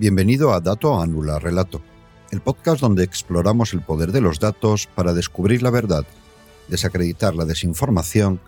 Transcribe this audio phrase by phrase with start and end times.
[0.00, 1.82] Bienvenido a Dato Anula Relato,
[2.30, 6.06] el podcast donde exploramos el poder de los datos para descubrir la verdad,
[6.68, 8.40] desacreditar la desinformación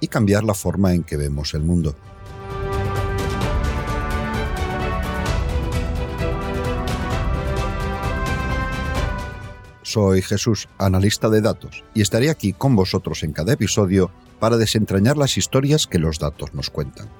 [0.00, 1.94] y cambiar la forma en que vemos el mundo.
[9.82, 14.10] Soy Jesús, analista de datos, y estaré aquí con vosotros en cada episodio
[14.40, 17.10] para desentrañar las historias que los datos nos cuentan.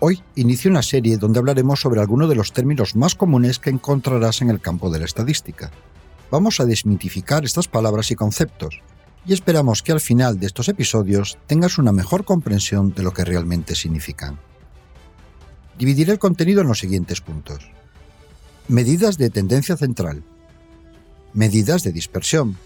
[0.00, 4.42] Hoy inicio una serie donde hablaremos sobre algunos de los términos más comunes que encontrarás
[4.42, 5.72] en el campo de la estadística.
[6.30, 8.80] Vamos a desmitificar estas palabras y conceptos,
[9.26, 13.24] y esperamos que al final de estos episodios tengas una mejor comprensión de lo que
[13.24, 14.38] realmente significan.
[15.76, 17.68] Dividiré el contenido en los siguientes puntos.
[18.68, 20.22] Medidas de tendencia central.
[21.34, 22.56] Medidas de dispersión.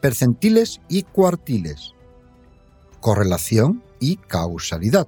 [0.00, 1.94] Percentiles y cuartiles.
[3.00, 5.06] Correlación y causalidad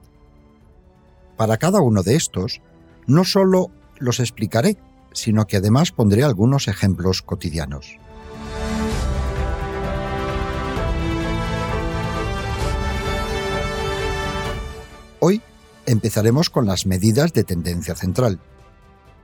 [1.36, 2.60] para cada uno de estos,
[3.06, 4.76] no solo los explicaré,
[5.12, 7.98] sino que además pondré algunos ejemplos cotidianos.
[15.20, 15.40] Hoy
[15.86, 18.40] empezaremos con las medidas de tendencia central.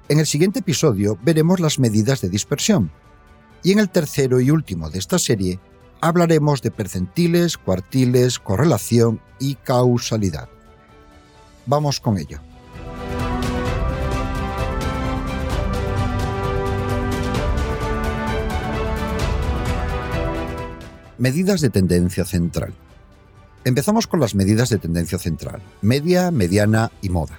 [0.08, 2.90] En el siguiente episodio veremos las medidas de dispersión.
[3.62, 5.60] Y en el tercero y último de esta serie
[6.00, 10.48] hablaremos de percentiles, cuartiles, correlación y causalidad.
[11.70, 12.40] Vamos con ello.
[21.16, 22.74] Medidas de tendencia central.
[23.62, 27.38] Empezamos con las medidas de tendencia central, media, mediana y moda.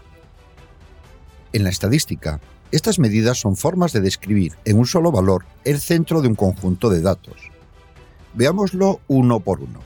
[1.52, 2.40] En la estadística,
[2.72, 6.90] estas medidas son formas de describir en un solo valor el centro de un conjunto
[6.90, 7.36] de datos.
[8.34, 9.82] Veámoslo uno por uno.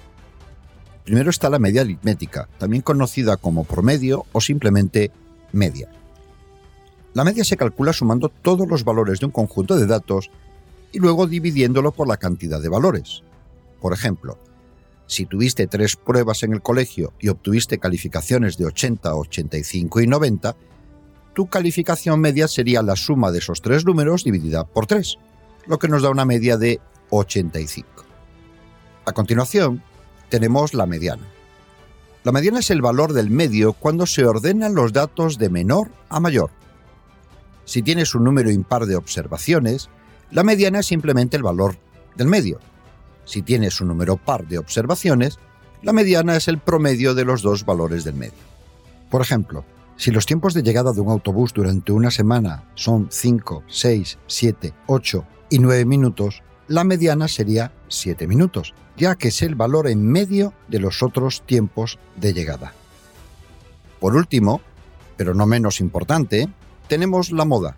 [1.06, 5.12] Primero está la media aritmética, también conocida como promedio o simplemente
[5.52, 5.90] media.
[7.14, 10.32] La media se calcula sumando todos los valores de un conjunto de datos
[10.92, 13.22] y luego dividiéndolo por la cantidad de valores.
[13.80, 14.40] Por ejemplo,
[15.06, 20.56] si tuviste tres pruebas en el colegio y obtuviste calificaciones de 80, 85 y 90,
[21.36, 25.18] tu calificación media sería la suma de esos tres números dividida por 3,
[25.68, 26.80] lo que nos da una media de
[27.12, 27.88] 85.
[29.06, 29.84] A continuación,
[30.30, 31.24] tenemos la mediana.
[32.24, 36.20] La mediana es el valor del medio cuando se ordenan los datos de menor a
[36.20, 36.50] mayor.
[37.66, 39.90] Si tienes un número impar de observaciones,
[40.32, 41.78] la mediana es simplemente el valor
[42.16, 42.60] del medio.
[43.26, 45.40] Si tienes un número par de observaciones,
[45.82, 48.34] la mediana es el promedio de los dos valores del medio.
[49.10, 49.66] Por ejemplo,
[49.98, 54.74] si los tiempos de llegada de un autobús durante una semana son 5, 6, 7,
[54.88, 60.06] 8 y 9 minutos, la mediana sería 7 minutos, ya que es el valor en
[60.06, 62.74] medio de los otros tiempos de llegada.
[64.00, 64.62] Por último,
[65.18, 66.50] pero no menos importante,
[66.88, 67.78] tenemos la moda.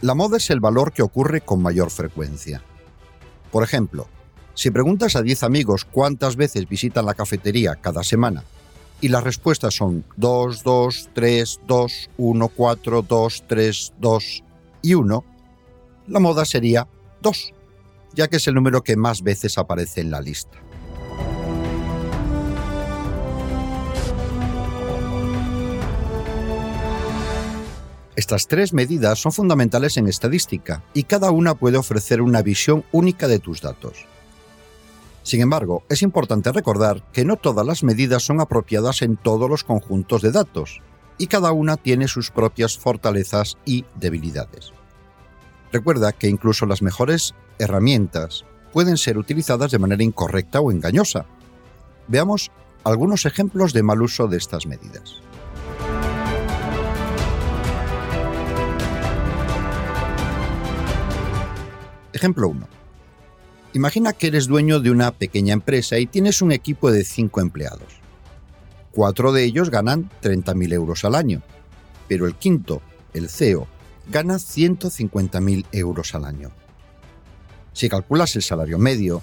[0.00, 2.62] La moda es el valor que ocurre con mayor frecuencia.
[3.50, 4.08] Por ejemplo,
[4.54, 8.44] si preguntas a 10 amigos cuántas veces visitan la cafetería cada semana
[9.00, 14.44] y las respuestas son 2, 2, 3, 2, 1, 4, 2, 3, 2
[14.82, 15.24] y 1,
[16.08, 16.86] la moda sería
[17.22, 17.53] 2
[18.14, 20.58] ya que es el número que más veces aparece en la lista.
[28.16, 33.26] Estas tres medidas son fundamentales en estadística y cada una puede ofrecer una visión única
[33.26, 34.06] de tus datos.
[35.24, 39.64] Sin embargo, es importante recordar que no todas las medidas son apropiadas en todos los
[39.64, 40.80] conjuntos de datos,
[41.18, 44.72] y cada una tiene sus propias fortalezas y debilidades.
[45.74, 51.26] Recuerda que incluso las mejores herramientas pueden ser utilizadas de manera incorrecta o engañosa.
[52.06, 52.52] Veamos
[52.84, 55.16] algunos ejemplos de mal uso de estas medidas.
[62.12, 62.68] Ejemplo 1.
[63.72, 68.00] Imagina que eres dueño de una pequeña empresa y tienes un equipo de 5 empleados.
[68.92, 71.42] Cuatro de ellos ganan 30.000 euros al año,
[72.06, 72.80] pero el quinto,
[73.12, 73.66] el CEO,
[74.08, 76.50] gana 150.000 euros al año.
[77.72, 79.22] Si calculas el salario medio,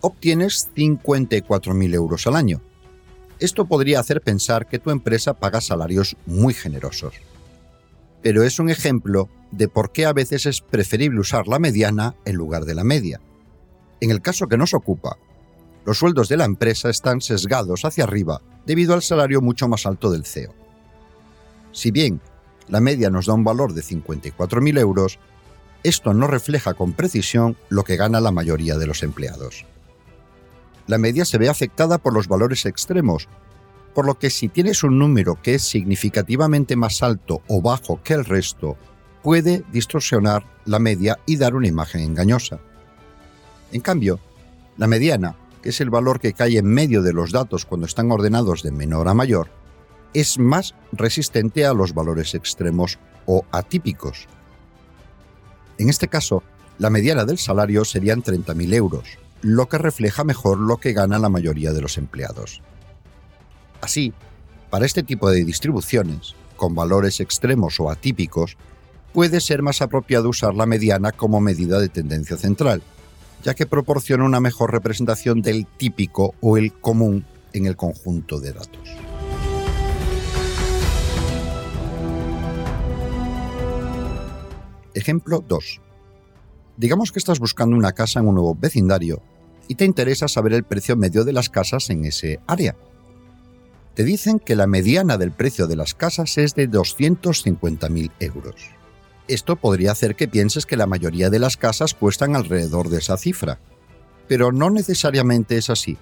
[0.00, 2.60] obtienes 54.000 euros al año.
[3.38, 7.14] Esto podría hacer pensar que tu empresa paga salarios muy generosos.
[8.22, 12.36] Pero es un ejemplo de por qué a veces es preferible usar la mediana en
[12.36, 13.20] lugar de la media.
[14.00, 15.16] En el caso que nos ocupa,
[15.84, 20.10] los sueldos de la empresa están sesgados hacia arriba debido al salario mucho más alto
[20.10, 20.54] del CEO.
[21.72, 22.20] Si bien
[22.68, 25.18] la media nos da un valor de 54.000 euros,
[25.82, 29.64] esto no refleja con precisión lo que gana la mayoría de los empleados.
[30.86, 33.28] La media se ve afectada por los valores extremos,
[33.94, 38.14] por lo que si tienes un número que es significativamente más alto o bajo que
[38.14, 38.76] el resto,
[39.22, 42.58] puede distorsionar la media y dar una imagen engañosa.
[43.70, 44.18] En cambio,
[44.76, 48.10] la mediana, que es el valor que cae en medio de los datos cuando están
[48.10, 49.50] ordenados de menor a mayor,
[50.14, 54.26] es más resistente a los valores extremos o atípicos.
[55.78, 56.42] En este caso,
[56.78, 61.28] la mediana del salario serían 30.000 euros, lo que refleja mejor lo que gana la
[61.28, 62.62] mayoría de los empleados.
[63.80, 64.12] Así,
[64.70, 68.56] para este tipo de distribuciones, con valores extremos o atípicos,
[69.12, 72.82] puede ser más apropiado usar la mediana como medida de tendencia central,
[73.42, 78.52] ya que proporciona una mejor representación del típico o el común en el conjunto de
[78.52, 79.11] datos.
[84.94, 85.80] Ejemplo 2.
[86.76, 89.22] Digamos que estás buscando una casa en un nuevo vecindario
[89.68, 92.76] y te interesa saber el precio medio de las casas en ese área.
[93.94, 98.56] Te dicen que la mediana del precio de las casas es de 250.000 euros.
[99.28, 103.16] Esto podría hacer que pienses que la mayoría de las casas cuestan alrededor de esa
[103.16, 103.60] cifra,
[104.28, 105.98] pero no necesariamente es así.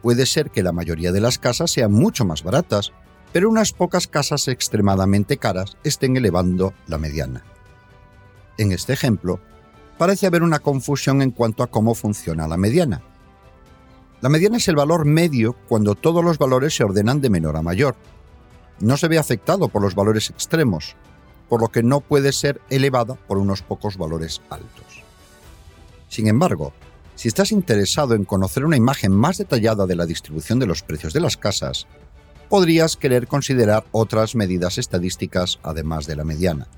[0.00, 2.92] Puede ser que la mayoría de las casas sean mucho más baratas,
[3.32, 7.44] pero unas pocas casas extremadamente caras estén elevando la mediana.
[8.58, 9.40] En este ejemplo,
[9.98, 13.02] parece haber una confusión en cuanto a cómo funciona la mediana.
[14.20, 17.62] La mediana es el valor medio cuando todos los valores se ordenan de menor a
[17.62, 17.96] mayor.
[18.80, 20.96] No se ve afectado por los valores extremos,
[21.48, 25.02] por lo que no puede ser elevada por unos pocos valores altos.
[26.08, 26.72] Sin embargo,
[27.14, 31.12] si estás interesado en conocer una imagen más detallada de la distribución de los precios
[31.12, 31.86] de las casas,
[32.48, 36.68] podrías querer considerar otras medidas estadísticas además de la mediana.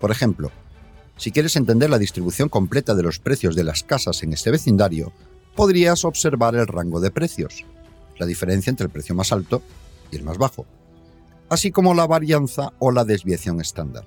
[0.00, 0.50] Por ejemplo,
[1.16, 5.12] si quieres entender la distribución completa de los precios de las casas en este vecindario,
[5.56, 7.64] podrías observar el rango de precios,
[8.18, 9.62] la diferencia entre el precio más alto
[10.10, 10.66] y el más bajo
[11.48, 14.04] así como la varianza o la desviación estándar,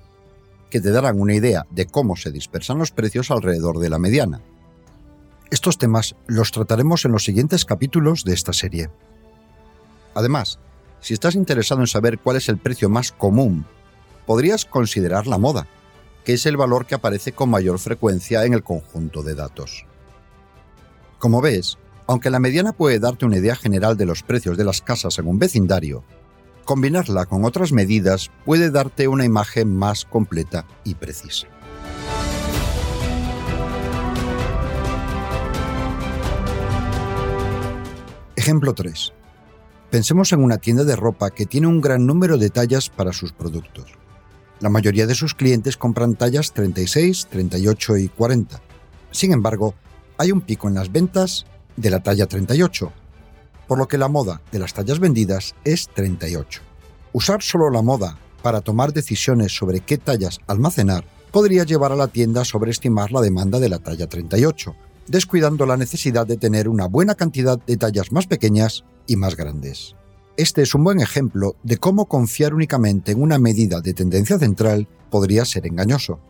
[0.70, 4.40] que te darán una idea de cómo se dispersan los precios alrededor de la mediana.
[5.50, 8.90] Estos temas los trataremos en los siguientes capítulos de esta serie.
[10.14, 10.58] Además,
[11.00, 13.66] si estás interesado en saber cuál es el precio más común,
[14.24, 15.66] podrías considerar la moda,
[16.24, 19.86] que es el valor que aparece con mayor frecuencia en el conjunto de datos.
[21.18, 24.82] Como ves, aunque la mediana puede darte una idea general de los precios de las
[24.82, 26.04] casas en un vecindario,
[26.64, 31.46] combinarla con otras medidas puede darte una imagen más completa y precisa.
[38.34, 39.12] Ejemplo 3.
[39.90, 43.32] Pensemos en una tienda de ropa que tiene un gran número de tallas para sus
[43.32, 44.01] productos.
[44.62, 48.62] La mayoría de sus clientes compran tallas 36, 38 y 40.
[49.10, 49.74] Sin embargo,
[50.18, 52.92] hay un pico en las ventas de la talla 38,
[53.66, 56.60] por lo que la moda de las tallas vendidas es 38.
[57.12, 62.06] Usar solo la moda para tomar decisiones sobre qué tallas almacenar podría llevar a la
[62.06, 64.76] tienda a sobreestimar la demanda de la talla 38,
[65.08, 69.96] descuidando la necesidad de tener una buena cantidad de tallas más pequeñas y más grandes.
[70.38, 74.88] Este es un buen ejemplo de cómo confiar únicamente en una medida de tendencia central
[75.10, 76.20] podría ser engañoso.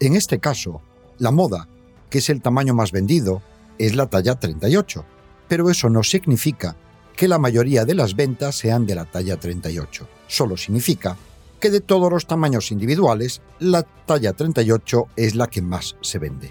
[0.00, 0.80] En este caso,
[1.18, 1.68] la moda,
[2.08, 3.42] que es el tamaño más vendido,
[3.78, 5.04] es la talla 38,
[5.46, 6.74] pero eso no significa
[7.14, 10.08] que la mayoría de las ventas sean de la talla 38.
[10.26, 11.18] Solo significa
[11.60, 16.50] que de todos los tamaños individuales, la talla 38 es la que más se vende.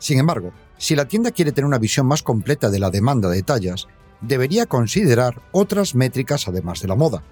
[0.00, 3.44] Sin embargo, si la tienda quiere tener una visión más completa de la demanda de
[3.44, 3.86] tallas,
[4.20, 7.22] debería considerar otras métricas además de la moda.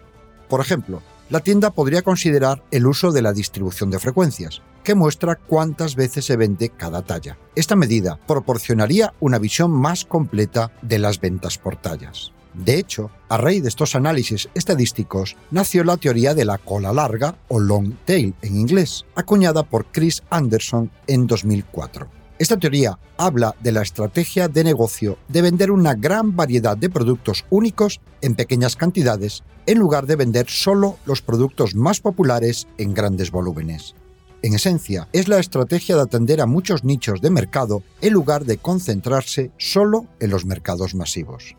[0.48, 5.36] Por ejemplo, la tienda podría considerar el uso de la distribución de frecuencias, que muestra
[5.36, 7.36] cuántas veces se vende cada talla.
[7.54, 12.32] Esta medida proporcionaría una visión más completa de las ventas por tallas.
[12.54, 17.36] De hecho, a raíz de estos análisis estadísticos, nació la teoría de la cola larga
[17.48, 22.17] o long tail en inglés, acuñada por Chris Anderson en 2004.
[22.38, 27.44] Esta teoría habla de la estrategia de negocio de vender una gran variedad de productos
[27.50, 33.32] únicos en pequeñas cantidades, en lugar de vender solo los productos más populares en grandes
[33.32, 33.96] volúmenes.
[34.42, 38.58] En esencia, es la estrategia de atender a muchos nichos de mercado en lugar de
[38.58, 41.56] concentrarse solo en los mercados masivos.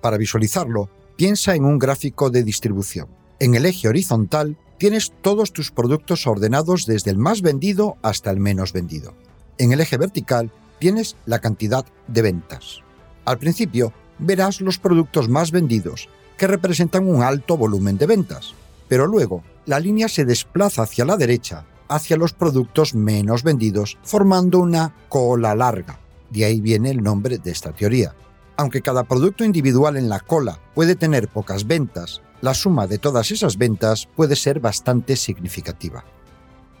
[0.00, 3.08] Para visualizarlo, piensa en un gráfico de distribución.
[3.40, 8.38] En el eje horizontal tienes todos tus productos ordenados desde el más vendido hasta el
[8.38, 9.12] menos vendido.
[9.60, 12.80] En el eje vertical tienes la cantidad de ventas.
[13.26, 18.54] Al principio verás los productos más vendidos, que representan un alto volumen de ventas,
[18.88, 24.60] pero luego la línea se desplaza hacia la derecha, hacia los productos menos vendidos, formando
[24.60, 26.00] una cola larga.
[26.30, 28.14] De ahí viene el nombre de esta teoría.
[28.56, 33.30] Aunque cada producto individual en la cola puede tener pocas ventas, la suma de todas
[33.30, 36.02] esas ventas puede ser bastante significativa.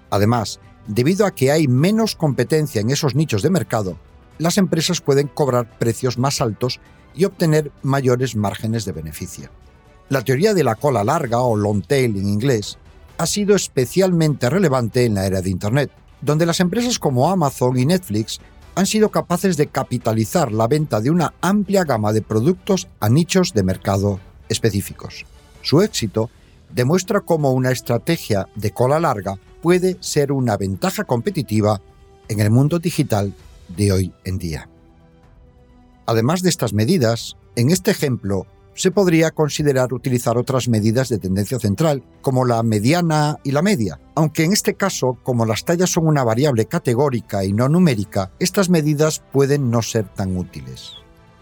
[0.08, 3.96] Además, debido a que hay menos competencia en esos nichos de mercado,
[4.38, 6.80] las empresas pueden cobrar precios más altos
[7.14, 9.50] y obtener mayores márgenes de beneficio.
[10.08, 12.76] La teoría de la cola larga o long tail en inglés
[13.18, 15.92] ha sido especialmente relevante en la era de Internet,
[16.22, 18.40] donde las empresas como Amazon y Netflix
[18.74, 23.52] han sido capaces de capitalizar la venta de una amplia gama de productos a nichos
[23.52, 24.18] de mercado
[24.48, 25.24] específicos.
[25.62, 26.30] Su éxito
[26.74, 31.80] demuestra cómo una estrategia de cola larga puede ser una ventaja competitiva
[32.28, 33.34] en el mundo digital
[33.76, 34.68] de hoy en día.
[36.06, 41.58] Además de estas medidas, en este ejemplo se podría considerar utilizar otras medidas de tendencia
[41.58, 46.06] central, como la mediana y la media, aunque en este caso, como las tallas son
[46.06, 50.92] una variable categórica y no numérica, estas medidas pueden no ser tan útiles.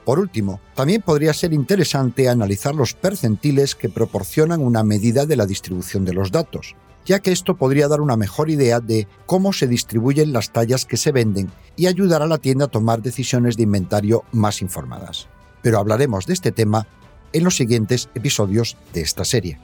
[0.08, 5.44] Por último, también podría ser interesante analizar los percentiles que proporcionan una medida de la
[5.44, 9.66] distribución de los datos, ya que esto podría dar una mejor idea de cómo se
[9.66, 13.64] distribuyen las tallas que se venden y ayudar a la tienda a tomar decisiones de
[13.64, 15.28] inventario más informadas.
[15.60, 16.86] Pero hablaremos de este tema
[17.34, 19.60] en los siguientes episodios de esta serie.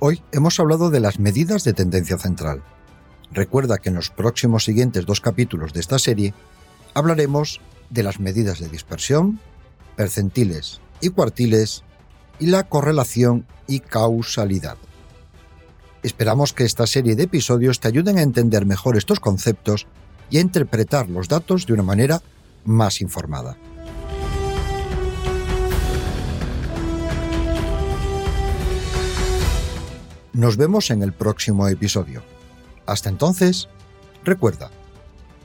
[0.00, 2.64] Hoy hemos hablado de las medidas de tendencia central,
[3.32, 6.34] Recuerda que en los próximos siguientes dos capítulos de esta serie
[6.94, 9.40] hablaremos de las medidas de dispersión,
[9.96, 11.84] percentiles y cuartiles
[12.38, 14.76] y la correlación y causalidad.
[16.02, 19.86] Esperamos que esta serie de episodios te ayuden a entender mejor estos conceptos
[20.30, 22.22] y a interpretar los datos de una manera
[22.64, 23.56] más informada.
[30.32, 32.22] Nos vemos en el próximo episodio.
[32.86, 33.68] Hasta entonces,
[34.24, 34.70] recuerda,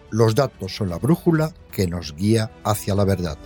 [0.10, 3.38] los datos son la brújula que nos guía hacia la verdad.